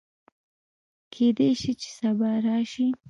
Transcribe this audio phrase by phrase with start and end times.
[1.13, 2.87] کېدی شي چې سبا راشي